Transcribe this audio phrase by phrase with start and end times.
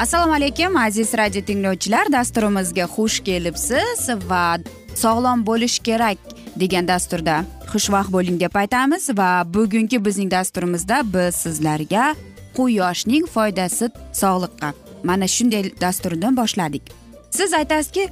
[0.00, 2.12] assalomu alaykum aziz radio tinglovchilar.
[2.12, 4.56] Dasturimizga xush kelibsiz va
[4.94, 6.18] sog'lom bo'lish kerak
[6.62, 12.14] degan dasturda xushvaqt bo'ling deb aytamiz va bugungi bizning dasturimizda biz sizlarga
[12.56, 13.90] quyoshning foydasi
[14.22, 14.72] sog'liqqa.
[15.04, 16.82] Mana shunday dasturdan boshladik.
[17.30, 18.08] Siz aytasizki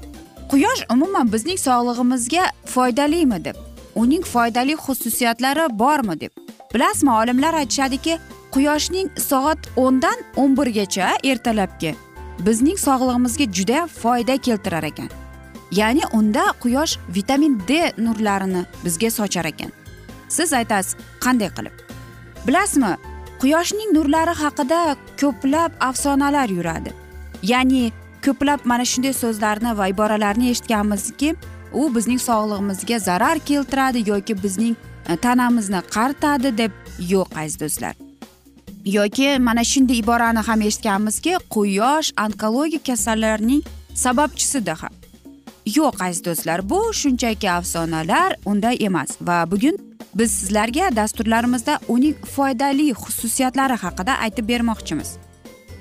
[0.51, 2.45] quyosh umuman bizning sog'lig'imizga
[2.75, 3.57] foydalimi deb
[3.95, 6.33] uning foydali xususiyatlari bormi deb.
[6.75, 8.19] Bilasizmi olimlar aytishadiki
[8.55, 11.95] quyoshning soat o'ndan o'n birgacha ertalabki
[12.47, 15.11] bizning sog'lig'imizga juda foyda keltirar ekan.
[15.73, 19.73] Ya'ni unda quyosh vitamin d nurlarini bizga sochar ekan.
[20.29, 21.75] Siz aytasiz qanday qilib?
[22.47, 22.97] Bilasizmi
[23.43, 26.93] quyoshning nurlari haqida ko'plab afsonalar yuradi.
[27.43, 27.93] Ya'ni
[28.25, 31.35] ko'plab mana shunday so'zlarni va iboralarni eshitganmizki
[31.73, 34.77] u bizning sog'lig'imizga zarar keltiradi yoki bizning
[35.09, 38.08] e, tanamizni qaritadi deb yo'q aziz do'stlar.
[38.93, 43.63] Yoki mana shunday iborani ham eshitganmizki quyosh onkologik kasallarning
[43.95, 44.93] sababchisida ham.
[45.77, 49.77] Yo'q aziz do'stlar bu shunchaki afsonalar unday emas va bugun
[50.15, 55.09] biz sizlarga dasturlarimizda uning foydali xususiyatlari haqida aytib bermoqchimiz.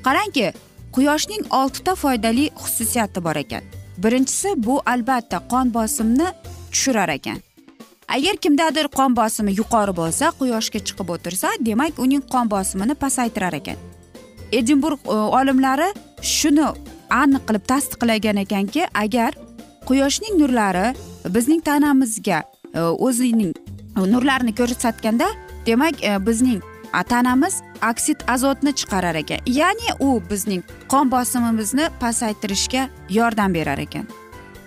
[0.06, 0.53] Qarangki
[0.95, 3.63] quyoshning oltita foydali xususiyati bor ekan.
[3.97, 6.28] Birinchisi bu albatta qon bosimni
[6.72, 7.47] tushirar ekan.
[8.07, 13.78] Agar kimdadir qon bosimi yuqori bo'lsa quyoshga chiqib o'tirsa demak uning qon bosimini pasaytirar ekan.
[14.51, 15.90] Edinburg e, olimlari
[16.22, 16.68] shuni
[17.22, 19.31] aniq qilib tasdiqlagan ekanki agar
[19.88, 20.88] quyoshning nurlari
[21.35, 22.40] bizning tanamizga
[22.73, 23.53] e, o'zining
[24.13, 25.28] nurlarini ko'rsatganda
[25.66, 26.62] demak e, bizning
[27.09, 29.39] tanamiz oksid azotni chiqarar ekan.
[29.45, 34.07] Ya'ni u bizning qon bosimimizni pasaytirishga yordam berar ekan.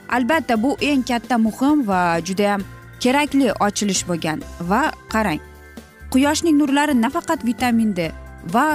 [0.08, 2.62] Albatta bu eng katta muhim va judayam
[3.04, 5.40] kerakli ochilish bo'lgan va qarang
[6.12, 8.10] quyoshning nurlari nafaqat vitamin d
[8.54, 8.66] va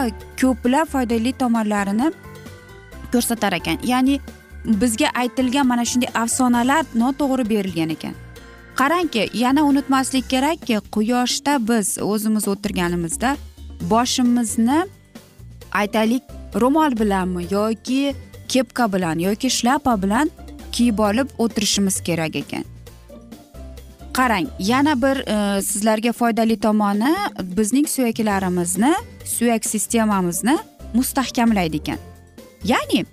[0.42, 2.12] ko'plab foydali tomonlarini
[3.14, 3.78] ko'rsatar ekan.
[3.92, 4.20] Ya'ni
[4.82, 8.14] bizga aytilgan mana shunday afsonalar noto'g'ri berilgan ekan.
[8.80, 13.38] Qarangki yana unutmaslik kerakki quyoshda biz o'zimiz o'tirganimizda
[13.92, 14.80] boshimizni
[15.82, 16.24] aytaylik
[16.62, 18.16] ro'mol bilanmi yoki
[18.48, 20.32] kepka bilan yoki shlyapa bilan
[20.72, 22.75] kiyib olib o'tirishimiz kerak ekan.
[24.16, 27.16] Qarang yana bir e, sizlarga foydali tomoni
[27.58, 28.94] bizning suyaklarimizni
[29.26, 30.58] suyak sistemamizni
[30.94, 32.00] mustahkamlaydi ekan.
[32.64, 33.06] Ya'ni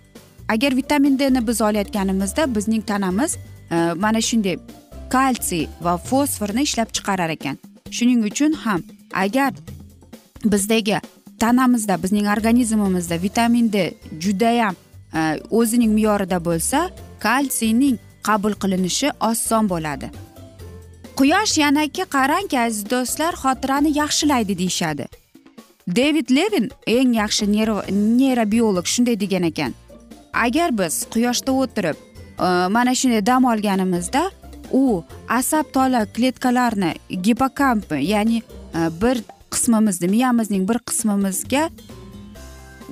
[0.48, 3.37] agar vitamin dni biz olayotganimizda bizning tanamiz
[3.70, 4.56] e, mana shunday
[5.10, 7.58] kalsiy va fosforni ishlab chiqarar ekan.
[7.90, 8.82] Shuning uchun ham
[9.12, 9.52] agar
[10.44, 11.00] bizdagi
[11.38, 14.75] tanamizda bizning organizmimizda vitamin d judayam
[15.14, 15.20] e,
[15.50, 16.90] o'zining me'yorida bo'lsa
[17.20, 20.10] kalsiyning qabul qilinishi oson bo'ladi.
[21.17, 25.06] Quyosh yanaki qarangki aziz do'stlar xotirani yaxshilaydi deyishadi.
[25.87, 29.75] Devid levin eng yaxshi neyrobiolog shunday degan ekan.
[30.32, 31.97] Agar biz quyoshda o'tirib
[32.41, 34.31] e, mana shunday dam olganimizda
[34.73, 38.43] u asab tola kletkalarni gipokamp ya'ni
[38.75, 41.70] e, bir qismimizni miyamizning bir qismimizga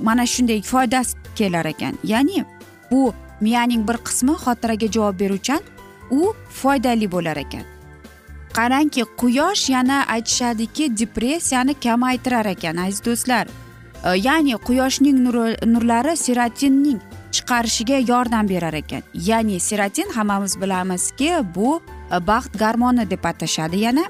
[0.02, 1.98] mana shunday foydasi kelar ekan.
[2.04, 2.44] Ya'ni
[2.90, 5.60] bu miyaning bir qismi xotiraga javob beruvchan
[6.10, 7.79] u foydali bo'lar ekan.
[8.52, 13.46] Qarangki quyosh yana aytishadiki depressiyani kamaytirar ekan aziz do'stlar.
[14.04, 15.18] E, ya'ni quyoshning
[15.72, 17.00] nurlari serotinning
[17.32, 19.02] chiqarishiga yordam berar ekan.
[19.14, 21.80] Ya'ni serotin hammamiz bilamizki bu
[22.12, 24.04] e, baxt garmoni deb atashadi yana.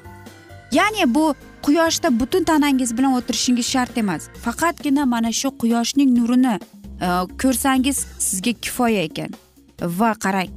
[0.73, 4.29] Ya'ni bu quyoshda butun tanangiz bilan o'tirishingiz shart emas.
[4.45, 6.59] Faqatgina mana shu quyoshning nurini
[7.01, 7.09] e,
[7.43, 9.31] ko'rsangiz sizga kifoya ekan.
[9.83, 10.51] Va qarang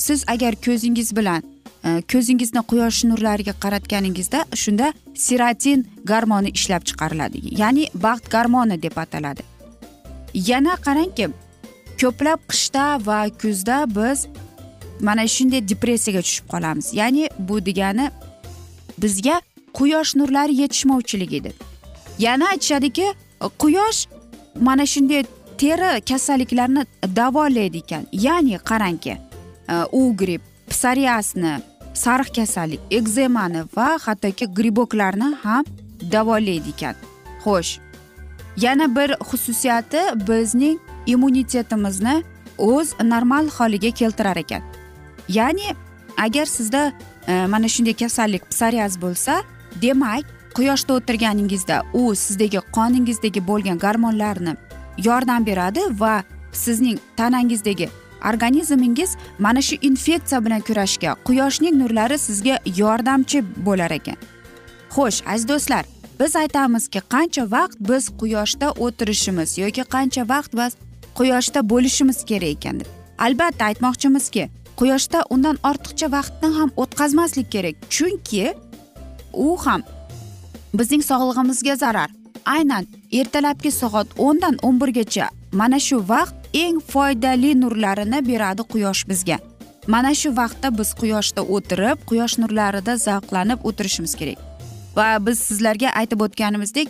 [0.00, 1.42] siz agar ko'zingiz bilan
[1.84, 7.38] Э, ko'zingizni quyosh nurlariga qaratganingizda shunda serotin garmoni ishlab chiqariladi.
[7.60, 9.42] Ya'ni baxt garmoni deb ataladi.
[10.34, 11.28] Yana qarangki
[12.00, 14.26] ko'plab qishda va kuzda biz
[15.00, 16.94] mana shunday depressiyaga tushib qolamiz.
[17.00, 18.10] Ya'ni bu degani
[19.02, 19.40] bizga
[19.72, 21.54] quyosh nurlari yetishmovchiligidir
[22.18, 23.06] yana aytishadiki
[23.58, 24.06] quyosh
[24.60, 25.24] mana shunday
[25.58, 26.86] teri kasalliklarni
[27.16, 28.06] davolaydi ekan.
[28.12, 29.10] Ya'ni qarangki
[29.68, 31.54] e, u gripp psoriazni
[31.94, 35.64] sariq kasallik ekzemani va hattoki griboklarni ham
[36.12, 36.94] davolaydi ekan.
[37.44, 37.78] Xo'sh
[38.56, 42.22] yana bir xususiyati bizning immunitetimizni
[42.58, 44.62] o'z normal holiga keltirar ekan.
[45.28, 45.74] Ya'ni
[46.16, 46.92] agar sizda
[47.26, 49.42] e, mana shunday kasallik psoriaz bo'lsa
[49.82, 50.24] demak
[50.54, 54.54] quyoshda o'tirganingizda u sizdagi qoningizdagi bo'lgan gormonlarni
[54.98, 56.22] yordam beradi va
[56.52, 57.88] sizning tanangizdagi
[58.28, 64.16] organizmingiz mana shu infeksiya bilan kurashga quyoshning nurlari sizga yordamchi bo'lar ekan.
[64.94, 65.84] Xo'sh aziz do'stlar
[66.20, 70.72] biz aytamizki qancha vaqt biz quyoshda o'tirishimiz yoki qancha vaqt biz
[71.18, 72.88] quyoshda bo'lishimiz kerak ekan deb.
[73.18, 74.44] Albatta aytmoqchimizki
[74.76, 78.54] quyoshda undan ortiqcha vaqtni ham o'tkazmaslik kerak chunki
[79.32, 79.82] u ham
[80.74, 82.10] bizning sog'lig'imizga zarar.
[82.46, 89.38] Aynan ertalabki soat o'ndan o'n birgacha mana shu vaqt eng foydali nurlarini beradi quyosh bizga.
[89.86, 94.38] Mana shu vaqtda biz quyoshda o'tirib quyosh nurlarida zavqlanib o'tirishimiz kerak.
[94.96, 96.88] Va biz sizlarga aytib o'tganimizdek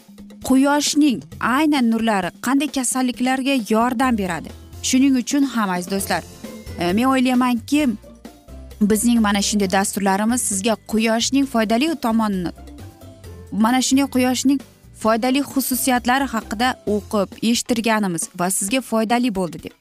[0.48, 4.48] quyoshning aynan nurlari qanday kasalliklarga yordam beradi?
[4.82, 6.22] Shuning uchun ham aziz do'stlar
[6.78, 7.88] e, men o'ylaymanki
[8.80, 12.52] bizning mana shunday dasturlarimiz sizga quyoshning foydali tomonini
[13.52, 14.60] mana shunday quyoshning
[15.02, 19.74] foydali xususiyatlari haqida o'qib eshittirganimiz va sizga foydali bo'ldi deb.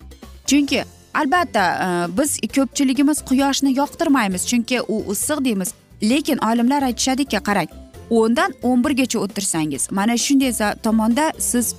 [0.49, 0.83] Chunki
[1.13, 1.87] albatta e,
[2.17, 5.73] biz ko'pchiligimiz quyoshni yoqtirmaymiz chunki u issiq deymiz.
[6.03, 7.69] Lekin olimlar aytishadiki qarang
[8.09, 11.75] o'ndan o'n birgacha o'tirsangiz mana shunday tomonda siz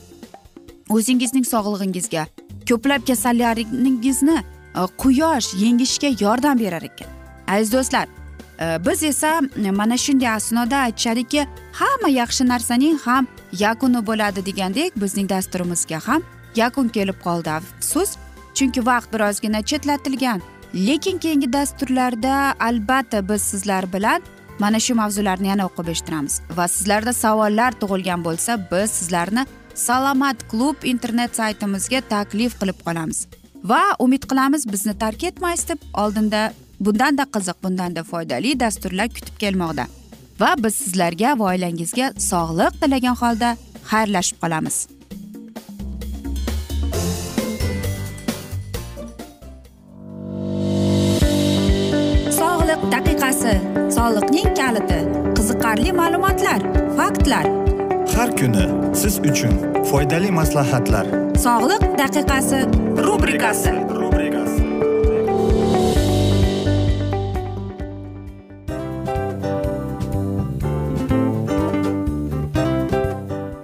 [0.96, 2.26] o'zingizning sog'lig'ingizga
[2.69, 4.38] ko'plab kasallaringizni
[4.81, 7.08] e, quyosh yengishga yordam berar ekan.
[7.48, 8.06] Aziz do'stlar
[8.60, 9.40] Э, biz esa
[9.72, 16.22] mana shunday asnoda aytishadiki hamma yaxshi narsaning ham yakuni bo'ladi degandek bizning dasturimizga ham
[16.56, 17.50] yakun kelib qoldi.
[17.50, 18.10] Afsus
[18.54, 20.40] chunki vaqt birozgina chetlatilgan.
[20.74, 24.22] Lekin keyingi dasturlarda albatta biz sizlar bilan
[24.58, 26.40] mana shu mavzularni yana o'qib eshittiramiz.
[26.56, 33.26] Va sizlarda savollar tug'ilgan bo'lsa biz sizlarni salomat klub internet saytimizga taklif qilib qolamiz.
[33.64, 39.85] Va umid qilamiz bizni tark etmaysiz deb oldinda bundanda qiziq bundanda foydali dasturlar kutib kelmoqda.
[40.41, 43.50] Va biz sizlarga va oilangizga sog'lik tilagan holda
[43.91, 44.77] xayrlashib qolamiz.
[52.41, 53.55] Sog'liq daqiqasi
[53.96, 55.01] soliqning kaliti
[55.37, 56.60] qiziqarli ma'lumotlar
[56.99, 57.46] faktlar.
[58.17, 58.67] Har kuni
[59.01, 59.55] siz uchun
[59.91, 61.06] foydali maslahatlar.
[61.46, 62.60] Sog'liq daqiqasi
[63.06, 63.72] rubrikasi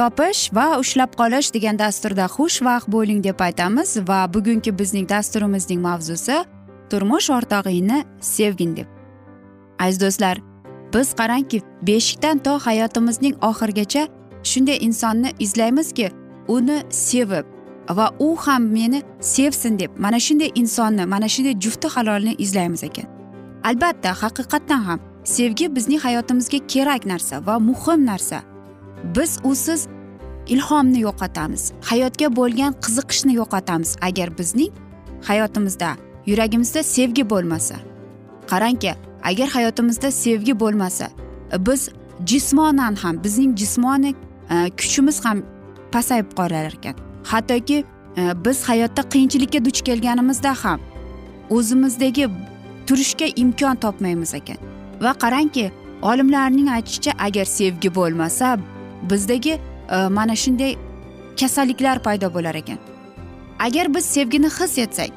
[0.00, 6.36] Topish va ushlab qolish degan dasturda xushvaqt bo'ling deb aytamiz va bugungi bizning dasturimizning mavzusi
[6.90, 7.98] turmush o'rtog'ingni
[8.34, 8.88] sevgin deb.
[9.84, 10.36] Aziz do'stlar
[10.94, 14.02] biz qarangki beshikdan to hayotimizning oxirigacha
[14.50, 16.08] shunday insonni izlaymizki
[16.56, 17.46] uni sevib
[17.98, 19.02] va u ham meni
[19.34, 23.08] sevsin deb mana shunday insonni mana shunday jufti halolni izlaymiz ekan.
[23.68, 28.40] Albatta haqiqatdan ham sevgi bizning hayotimizga kerak narsa va muhim narsa.
[29.04, 29.86] Biz usiz
[30.46, 31.72] ilhomni yo'qotamiz.
[31.82, 33.96] Hayotga bo'lgan qiziqishni yo'qotamiz.
[34.02, 34.72] Agar bizning
[35.22, 35.90] hayotimizda
[36.26, 37.76] yuragimizda sevgi bo'lmasa
[38.50, 41.08] qarangki agar hayotimizda sevgi bo'lmasa
[41.58, 41.88] biz
[42.26, 44.14] jismonan ham bizning jismoniy
[44.50, 45.42] e, kuchimiz ham
[45.92, 46.94] pasayib qolar ekan.
[47.24, 47.84] Hattoki
[48.16, 50.80] e, biz hayotda qiyinchilikka duch kelganimizda ham
[51.50, 52.28] o'zimizdagi
[52.86, 54.58] turishga imkon topmaymiz ekan.
[55.00, 55.70] Va qarangki
[56.02, 58.58] olimlarning aytishicha agar sevgi bo'lmasa
[59.02, 59.58] bizdagi
[59.90, 60.76] e, mana shunday
[61.40, 62.78] kasalliklar paydo bo'lar ekan.
[63.58, 65.10] Agar biz sevgini his etsak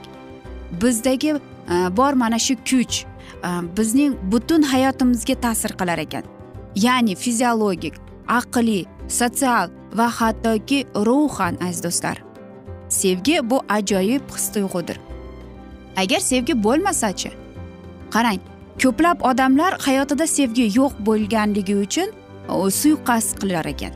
[0.81, 6.23] bizdagi e, bor mana shu kuch e, bizning butun hayotimizga ta'sir qilar ekan.
[6.75, 7.95] Ya'ni fiziologik
[8.27, 12.17] aqliy sotsial va hattoki ruhan aziz do'stlar.
[12.89, 14.97] Sevgi bu ajoyib his tuyg'udir.
[15.97, 17.31] Agar sevgi bo'lmasachi
[18.13, 18.39] qarang
[18.81, 22.09] ko'plab odamlar hayotida sevgi yo'q bo'lganligi uchun
[22.49, 23.93] suiqasd qilar ekan.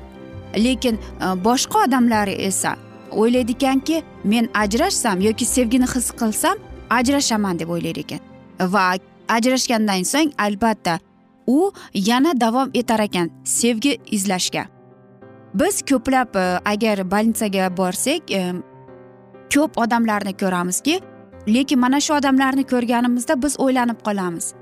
[0.55, 2.75] Lekin e, boshqa odamlar esa
[3.11, 6.57] o'ylaydi ekanki men ajrashsam yoki sevgini his qilsam
[6.89, 8.19] ajrashaman deb o'ylar ekan.
[8.59, 8.95] Va
[9.27, 10.99] ajrashgandan so'ng albatta
[11.47, 14.65] u yana davom etar ekan sevgi izlashga.
[15.53, 18.53] Biz ko'plab e, agar больницаga borsak e,
[19.53, 20.99] ko'p odamlarni ko'ramizki
[21.47, 24.53] lekin mana shu odamlarni ko'rganimizda biz o'ylanib qolamiz.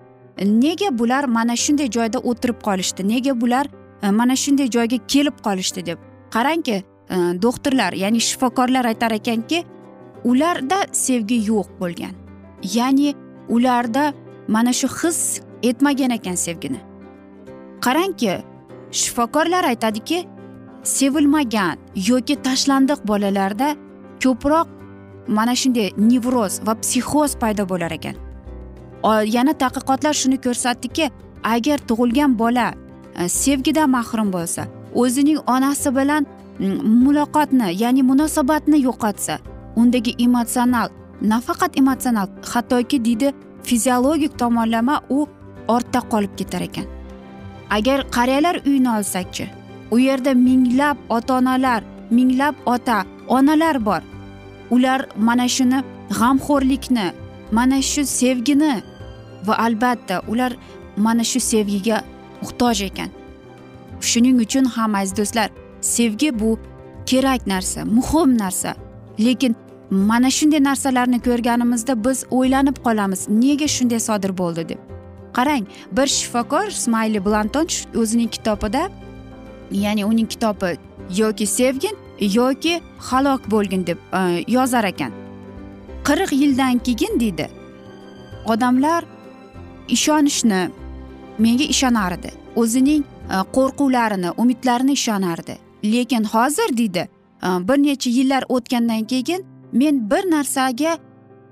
[0.44, 3.08] Nega bular mana shunday joyda o'tirib qolishdi?
[3.08, 3.68] Nega bular
[4.02, 6.00] e, mana shunday joyga kelib qolishdi deb
[6.32, 9.64] qarangki e, doktorlar ya'ni shifokorlar aytar ekanki
[10.24, 12.14] ularda sevgi yo'q bo'lgan.
[12.74, 13.14] Ya'ni
[13.50, 14.14] ularda
[14.48, 16.80] mana shu his etmagan ekan sevgini.
[17.82, 18.42] Qarangki
[18.92, 20.26] shifokorlar aytadiki
[20.84, 23.76] sevilmagan yoki tashlandiq bolalarda
[24.24, 24.68] ko'proq
[25.28, 28.25] mana shunday nevroz va psixoz paydo bo'lar ekan.
[29.12, 31.10] Yana tadqiqotlar shuni ko'rsatdiki
[31.44, 32.74] agar tug'ilgan bola
[33.20, 34.68] e, sevgidan mahrum bo'lsa
[35.02, 36.24] o'zining onasi bilan
[37.04, 39.36] muloqotni ya'ni munosabatni yo'qotsa
[39.76, 40.90] undagi emotsional
[41.22, 43.34] nafaqat emotsional hattoki deydi
[43.64, 45.28] fiziologik tomonlama u
[45.68, 46.86] ortda qolib ketar ekan.
[47.70, 49.50] Agar qariyalar uyini olsakchi
[49.92, 54.02] u yerda minglab ota onalar minglab ota onalar bor.
[54.72, 55.80] Ular mana shuni
[56.20, 57.08] g'amxo'rlikni
[57.52, 58.74] mana shu sevgini
[59.48, 60.52] va albatta ular
[60.98, 62.04] mana shu sevgiga
[62.42, 63.10] muhtoj ekan.
[64.02, 65.50] Shuning uchun ham aziz do'stlar
[65.82, 66.60] sevgi bu
[67.06, 68.76] kerak narsa muhim narsa.
[69.20, 69.56] Lekin
[69.92, 74.70] mana shunday narsalarni ko'rganimizda biz o'ylanib qolamiz nega shunday sodir bo'ldi?
[74.70, 74.80] deb.
[75.34, 77.68] Qarang bir shifokor smayli blanton
[78.02, 78.90] o'zining kitobida
[79.72, 80.78] ya'ni uning kitobi
[81.18, 85.12] yoki sevgin yoki halok bo'lgin deb e, yozar ekan.
[86.04, 87.50] Qirq yildan keyin deydi.
[88.46, 89.06] Odamlar
[89.88, 90.70] ishonishni
[91.40, 92.32] menga ishonardi.
[92.56, 95.58] O'zining e, qo'rquvlarini umidlarini ishonardi.
[95.84, 97.10] Lekin hozir deydi
[97.44, 100.98] e, bir necha yillar o'tgandan keyin men bir narsaga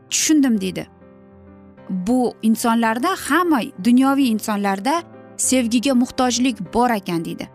[0.09, 0.87] tushundim deydi.
[1.89, 5.03] Bu insonlarda hamma dunyoviy insonlarda
[5.37, 7.49] sevgiga muhtojlik bor ekan deydi.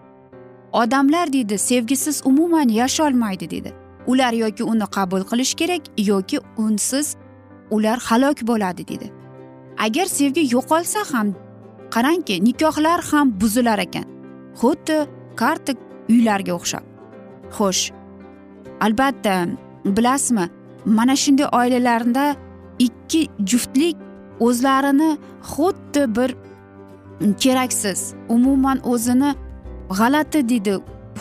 [0.73, 3.73] Odamlar deydi sevgisiz umuman yasholmaydi deydi.
[4.07, 7.17] Ular yoki uni qabul qilish kerak yoki unsiz
[7.71, 9.18] ular halok bo'ladi dedi
[9.87, 11.29] agar sevgi yo'qolsa ham
[11.95, 14.07] qarangki nikohlar ham buzilar ekan.
[14.61, 14.97] Xuddi
[15.41, 15.73] karta
[16.13, 16.85] uylarga o'xshab.
[17.57, 17.85] Xo'sh
[18.81, 19.35] albatta
[19.85, 20.47] bilasizmi
[20.85, 22.37] mana shunday oilalarda
[22.79, 23.97] ikki juftlik
[24.41, 25.11] o'zlarini
[25.53, 26.31] xuddi bir
[27.43, 29.35] keraksiz umuman o'zini
[29.99, 30.75] g'alati deydi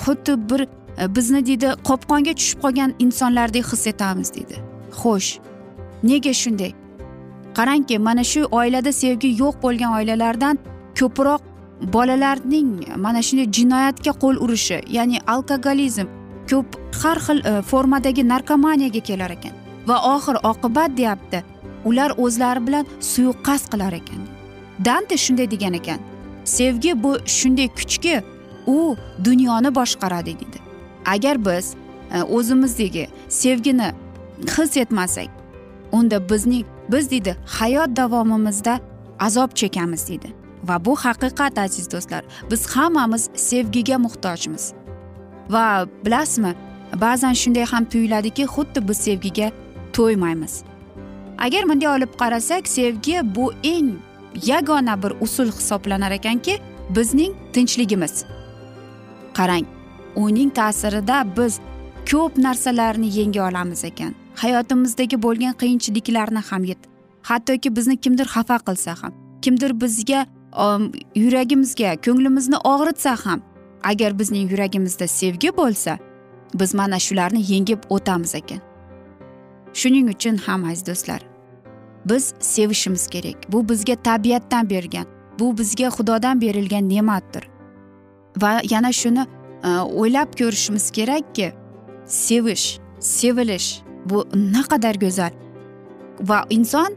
[0.04, 0.62] xuddi bir
[1.02, 4.56] e, bizni deydi qopqonga tushib qolgan insonlardek his etamiz deydi.
[5.02, 5.30] Xo'sh
[6.04, 6.72] nega shunday?
[7.58, 10.56] Qarangki mana shu oilada sevgi yo'q bo'lgan oilalardan
[11.00, 11.42] ko'proq
[11.94, 12.70] bolalarning
[13.06, 16.08] mana shunday jinoyatga qo'l urishi ya'ni alkogolizm
[16.50, 16.68] ko'p
[17.02, 19.54] har xil e, formadagi narkomaniyaga kelar ekan.
[19.90, 21.44] Va oxir oqibat deyapti
[21.90, 24.22] ular o'zlari bilan suiqasd qilar ekan.
[24.86, 26.00] Dante shunday degan ekan
[26.46, 28.16] sevgi bu shunday kuchki
[28.68, 28.96] u
[29.26, 30.60] dunyoni boshqaradi deydi.
[31.06, 31.76] Agar biz
[32.16, 33.92] e, o'zimizdagi sevgini
[34.56, 35.30] his etmasak
[35.92, 38.80] unda bizning biz deydi hayot davomimizda
[39.20, 40.34] azob chekamiz deydi.
[40.64, 44.74] Va bu haqiqat aziz do'stlar biz hammamiz sevgiga muhtojmiz.
[45.50, 46.56] Va bilasizmi
[46.96, 49.52] ba'zan shunday ham tuyuladiki xuddi biz sevgiga
[49.94, 50.64] to'ymaymiz.
[51.38, 53.92] Agar bunday olib qarasak sevgi bu eng
[54.46, 58.26] yagona bir usul hisoblanar ekanki bizning tinchligimiz.
[59.34, 59.66] Qarang
[60.16, 61.60] uning ta'sirida biz
[62.12, 64.16] ko'p narsalarni yenga olamiz ekan.
[64.44, 66.82] Hayotimizdagi bo'lgan qiyinchiliklarni ham yet.
[67.30, 70.26] Hattoki bizni kimdir xafa qilsa ham kimdir bizga
[70.64, 73.42] um, yuragimizga ko'nglimizni og'ritsa ham
[73.84, 75.98] agar bizning yuragimizda sevgi bo'lsa
[76.60, 78.62] biz mana shularni yengib o'tamiz ekan.
[79.74, 81.22] Shuning uchun ham aziz do'stlar
[82.10, 83.52] biz sevishimiz kerak.
[83.52, 85.06] Bu bizga tabiatdan bergan
[85.40, 87.44] bu bizga xudodan berilgan ne'matdir.
[88.42, 89.24] Va yana shuni
[89.64, 91.54] uh, o'ylab ko'rishimiz kerakki
[92.06, 95.32] sevish sevilish bu naqadar go'zal
[96.30, 96.96] va inson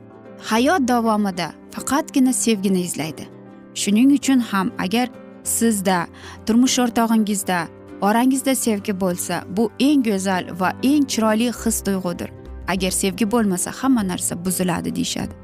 [0.50, 3.28] hayot davomida faqatgina sevgini izlaydi.
[3.74, 5.08] Shuning uchun ham agar
[5.44, 6.06] sizda
[6.46, 7.58] turmush o'rtog'ingizda
[8.00, 12.30] orangizda sevgi bo'lsa bu eng go'zal va eng chiroyli his tuyg'udir.
[12.68, 15.34] Agar sevgi bo'lmasa hamma narsa buziladi deyishadi.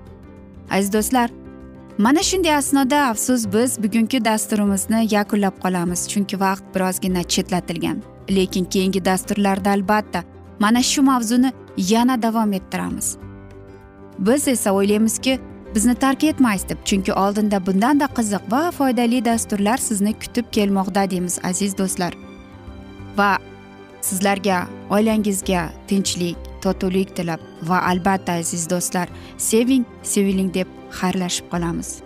[0.70, 1.30] Aziz do'stlar
[1.98, 8.02] mana shunday asnoda afsus biz bugungi dasturimizni yakunlab qolamiz chunki vaqt birozgina chetlatilgan.
[8.30, 13.16] Lekin keyingi dasturlarda albatta mana shu mavzuni yana davom ettiramiz.
[14.18, 15.40] Biz esa o'ylaymizki
[15.74, 21.38] bizni tark etmaysiz deb chunki oldinda bundanda qiziq va foydali dasturlar sizni kutib kelmoqda deymiz
[21.42, 22.16] aziz do'stlar.
[23.16, 23.38] Va
[24.00, 30.68] sizlarga oilangizga tinchlik totuvlik tilab va albatta aziz do'stlar seving seviling deb
[31.00, 32.05] xayrlashib qolamiz.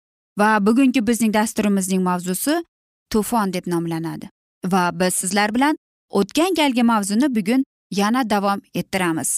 [0.41, 2.55] Va bugungi bizning dasturimizning mavzusi
[3.13, 4.29] to'fon deb nomlanadi.
[4.73, 5.77] Va biz sizlar bilan
[6.19, 7.63] o'tgan galgi mavzuni bugun
[8.01, 9.31] yana davom ettiramiz.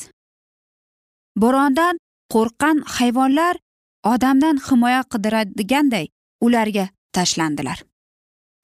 [1.42, 2.00] Bo'rondan
[2.34, 3.56] qo'rqqan hayvonlar
[4.13, 6.06] odamdan himoya qidiradiganday
[6.46, 6.86] ularga
[7.16, 7.84] tashlandilar.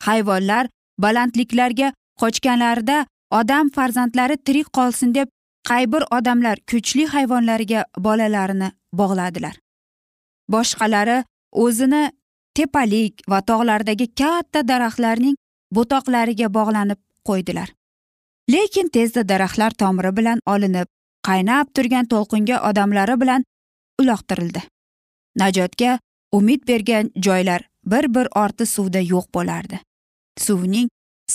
[0.08, 0.69] Hayvonlar
[1.06, 2.97] balandliklarga qochganlarida
[3.39, 5.28] odam farzandlari tirik qolsin deb
[5.69, 9.56] qay bir odamlar kuchli hayvonlarga bolalarini bog'ladilar.
[10.54, 11.17] Boshqalari
[11.63, 12.04] o'zini
[12.60, 15.36] tepalik va tog'lardagi katta daraxtlarning
[15.76, 17.69] bo'toqlariga bog'lanib qo'ydilar.
[18.54, 20.88] Lekin tezda daraxtlar tomiri bilan olinib
[21.28, 23.45] qaynab turgan to'lqinga odamlari bilan
[24.02, 24.62] uloqtirildi.
[25.41, 26.00] Najotga
[26.38, 29.80] umid bergan joylar bir bir orti suvda yo'q bo'lardi.
[30.45, 30.89] Suvning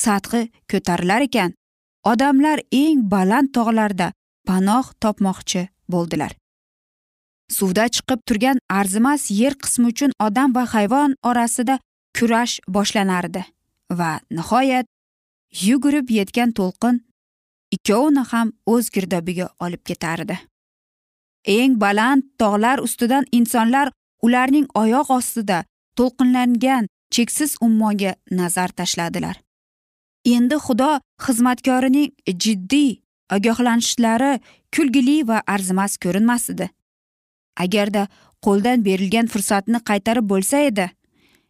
[0.05, 1.55] sathi ko'tarilar ekan.
[2.13, 4.13] Odamlar eng baland tog'larda
[4.49, 6.33] panoh topmoqchi bo'ldilar.
[7.51, 11.79] Suvda chiqib turgan arzimas yer qismi uchun odam va hayvon orasida
[12.17, 13.43] kurash boshlanardi
[13.99, 14.87] va nihoyat
[15.67, 17.01] yugurib yetgan to'lqin
[17.77, 20.37] ikkovini ham o'z girdobiga olib ketardi.
[21.57, 23.93] Eng baland tog'lar ustidan insonlar
[24.27, 25.65] ularning oyoq ostida
[25.99, 29.37] to'lqinlangan cheksiz ummonga nazar tashladilar.
[30.35, 30.93] Endi xudo
[31.25, 32.11] xizmatkorining
[32.45, 32.91] jiddiy
[33.37, 34.33] ogohlanishlari
[34.75, 36.71] kulgili va arzimas ko'rinmas edi
[37.57, 38.09] agarda
[38.45, 40.91] qo'ldan berilgan fursatni qaytarib bo'lsa edi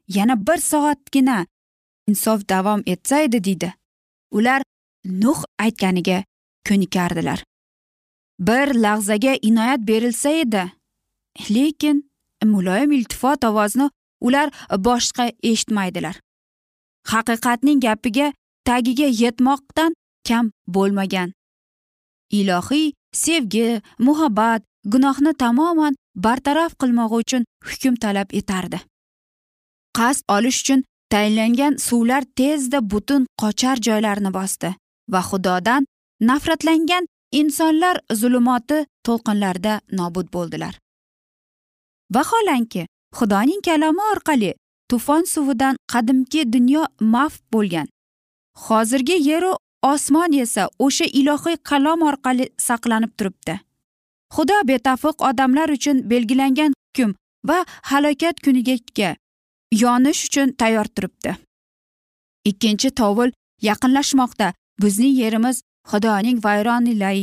[0.09, 1.47] yana bir soatgina
[2.09, 3.75] insof davom etsa edi deydi.
[4.31, 4.63] Ular
[5.05, 6.25] nuh aytganiga
[6.69, 7.45] ko'nikardilar.
[8.39, 10.65] Bir lahzaga inoyat berilsa edi
[11.51, 12.11] lekin
[12.45, 13.91] muloyim iltifot ovozni
[14.21, 16.21] ular boshqa eshitmaydilar.
[17.13, 18.33] Haqiqatning gapiga
[18.65, 19.95] tagiga yetmoqdan
[20.29, 21.33] kam bo'lmagan
[22.31, 28.79] ilohiy sevgi muhabbat gunohni tamoman bartaraf qilmog'i uchun hukm talab etardi.
[29.97, 34.71] Qasd olish uchun tayinlangan suvlar tezda butun qochar joylarni bosdi
[35.13, 35.87] va xudodan
[36.29, 37.05] nafratlangan
[37.41, 40.75] insonlar zulumoti to'lqinlarida nobud bo'ldilar.
[42.15, 42.87] Vaholanki
[43.19, 44.51] xudoning kalami orqali
[44.91, 47.87] tufon suvidan qadimki dunyo maf bo'lgan.
[48.65, 49.53] Hozirgi yeru
[49.93, 53.55] osmon esa o'sha ilohiy qalom orqali saqlanib turibdi.
[54.35, 57.11] Xudo betafiq odamlar uchun belgilangan hukm
[57.49, 57.59] va
[57.91, 59.17] halokat kuniga
[59.83, 61.37] yonish uchun tayyor turibdi.
[62.51, 63.31] Ikkinchi tovul
[63.69, 64.53] yaqinlashmoqda.
[64.83, 67.19] Bizning yerimiz xudoning vayronilay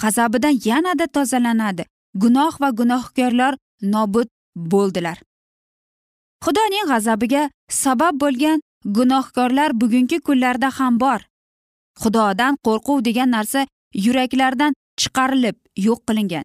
[0.00, 1.84] g'azabidan yanada tozalanadi.
[2.22, 5.18] Gunoh va gunohkorlar nobud bo'ldilar.
[6.44, 11.20] Xudoning g'azabiga sabab bo'lgan gunohkorlar bugungi kunlarda ham bor.
[12.02, 13.66] Xudodan qo'rquv degan narsa
[14.06, 15.56] yuraklardan chiqarilib
[15.86, 16.44] yo'q qilingan.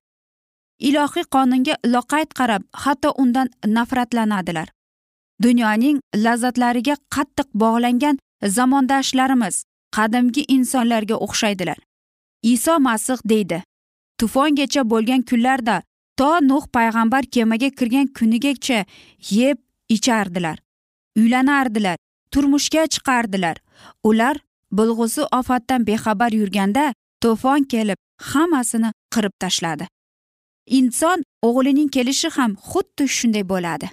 [0.89, 4.67] Ilohiy qonunga loqayd qarab hatto undan nafratlanadilar.
[5.43, 8.17] Dunyoning lazzatlariga qattiq bog'langan
[8.57, 9.55] zamondoshlarimiz
[9.95, 11.77] qadimgi insonlarga o'xshaydilar.
[12.53, 13.63] Iso masih deydi
[14.19, 15.81] tufongacha bo'lgan kunlarda
[16.19, 18.79] to nuh payg'ambar kemaga kirgan kunigacha
[19.37, 19.57] yeb
[19.95, 20.57] ichardilar
[21.15, 21.97] uylanardilar
[22.31, 23.57] turmushga chiqardilar.
[24.03, 24.35] Ular
[24.77, 27.99] bo'lg'usi ofatdan bexabar yurganda to'fon kelib
[28.31, 29.85] hammasini qirib tashladi.
[30.79, 33.87] Inson o'g'lining kelishi ham xuddi shunday bo'ladi.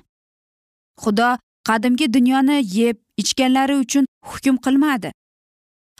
[1.02, 1.30] Xudo
[1.68, 5.10] qadimgi dunyoni yeb ichganlari uchun hukm qilmadi.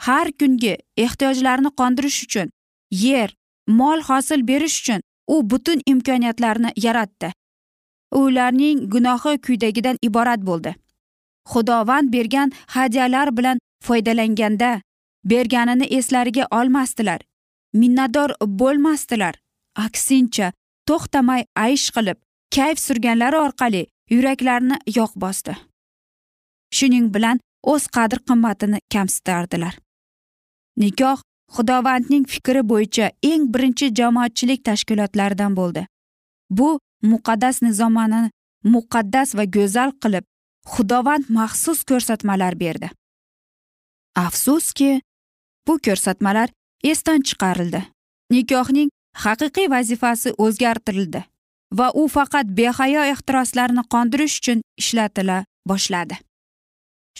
[0.05, 2.47] Har kungi ehtiyojlarni qondirish uchun
[2.91, 3.29] yer
[3.79, 5.01] mol hosil berish uchun
[5.33, 7.31] u butun imkoniyatlarni yaratdi.
[8.19, 10.75] Ularning gunohi quyidagidan iborat bo'ldi.
[11.51, 14.81] Xudovand bergan hadyalar bilan foydalanganda
[15.25, 17.21] berganini eslariga olmasdilar
[17.73, 19.35] minnatdor bo'lmasdilar.
[19.75, 20.51] Aksincha
[20.87, 22.17] to'xtamay aysh qilib
[22.55, 25.53] kayf surganlari orqali yuraklarni yog' bosdi.
[26.77, 29.77] Shuning bilan o'z qadr qimmatini kamsitardilar.
[30.77, 31.21] Nikoh
[31.55, 35.85] xudovandning fikri bo'yicha eng birinchi jamoatchilik tashkilotlaridan bo'ldi.
[36.49, 36.79] Bu
[37.11, 38.29] muqaddas nizomani
[38.73, 40.25] muqaddas va go'zal qilib
[40.73, 42.89] xudovand maxsus ko'rsatmalar berdi.
[44.15, 45.01] Afsuski
[45.67, 46.49] bu ko'rsatmalar
[46.83, 47.81] esdan chiqarildi.
[48.31, 48.89] Nikohning
[49.25, 51.23] haqiqiy vazifasi o'zgartirildi
[51.79, 55.37] va u faqat behayo ehtiroslarni qondirish uchun ishlatila
[55.69, 56.15] boshladi.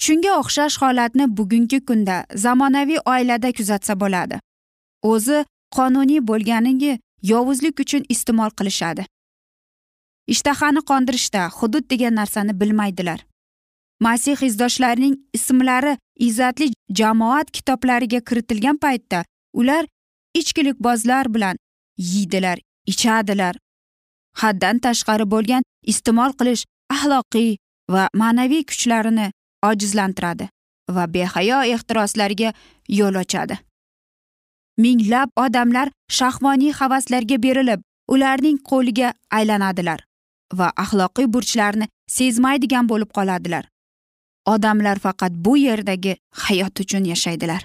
[0.03, 4.39] Shunga o'xshash holatni bugungi kunda zamonaviy oilada kuzatsa bo'ladi.
[5.11, 6.93] O'zi qonuniy bo'lganiga
[7.31, 9.05] yovuzlik uchun iste'mol qilishadi.
[10.33, 13.19] Ishtahani qondirishda hudud degan narsani bilmaydilar.
[13.99, 19.85] Masih izdoshlarining ismlari izzatli jamoat kitoblariga kiritilgan paytda ular
[20.33, 21.57] ichkilikbozlar bilan
[21.97, 23.55] yeydilar ichadilar.
[24.41, 26.63] Haddan tashqari bo'lgan iste'mol qilish
[26.95, 27.57] axloqiy
[27.93, 29.31] va ma'naviy kuchlarini
[29.69, 30.49] ojizlantiradi
[30.95, 32.53] va behayo ehtiroslarga
[32.99, 33.59] yo'l ochadi.
[34.83, 37.81] Minglab odamlar shahvoniy havaslarga berilib
[38.13, 39.09] ularning qo'liga
[39.39, 39.99] aylanadilar
[40.59, 43.65] va axloqiy burchlarni sezmaydigan bo'lib qoladilar.
[44.53, 46.13] Odamlar faqat bu yerdagi
[46.45, 47.61] hayot uchun yashaydilar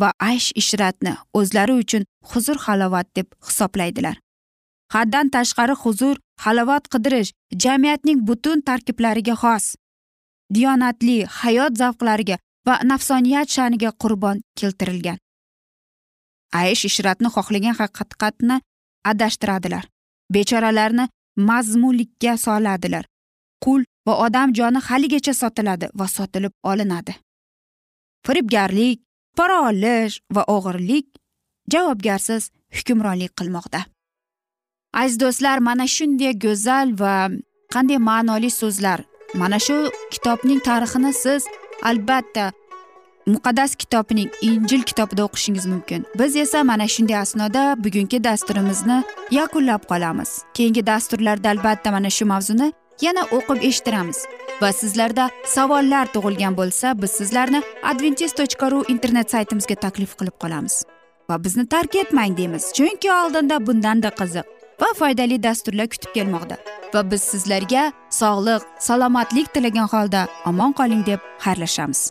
[0.00, 4.16] va aysh ishratni o'zlari uchun huzur halovat deb hisoblaydilar.
[4.94, 7.32] Haddan tashqari huzur halovat qidirish
[7.64, 9.74] jamiyatning butun tarkiblariga xos.
[10.54, 12.36] Diyonatli hayot zavqlariga
[12.66, 15.18] va nafsoniyat sha'niga qurbon keltirilgan.
[16.60, 18.60] Aysh ishratni xohlagan haqiqatni
[19.10, 19.84] adashtiradilar.
[20.34, 21.04] Bechoralarni
[21.48, 23.04] mazmunlikka soladilar.
[23.64, 27.14] Qul va odam joni haligacha sotiladi va sotilib olinadi.
[28.26, 29.00] Firibgarlik
[29.36, 31.06] pora olish va o'g'irlik
[31.72, 33.80] javobgarsiz hukmronlik qilmoqda.
[35.02, 37.14] Aziz do'stlar mana shunday go'zal va
[37.74, 39.00] qanday ma'noli so'zlar.
[39.40, 39.76] Mana shu
[40.14, 41.42] kitobning tarixini siz
[41.82, 42.52] albatta
[43.26, 46.06] muqaddas kitobning injil kitobida o'qishingiz mumkin.
[46.18, 48.98] Biz esa mana shunday asnoda bugungi dasturimizni
[49.38, 50.30] yakunlab qolamiz.
[50.56, 54.24] Keyingi dasturlarda albatta mana shu mavzuni yana o'qib eshittiramiz.
[54.62, 60.84] Va sizlarda savollar tug'ilgan bo'lsa biz sizlarni adventis tochka ru internet saytimizga taklif qilib qolamiz.
[61.30, 64.46] Va bizni tark etmang deymiz chunki oldinda bundanda qiziq
[64.80, 66.56] va foydali dasturlar kutib kelmoqda.
[66.94, 72.10] Va biz sizlarga sog'lik salomatlik tilagan holda omon qoling deb xayrlashamiz.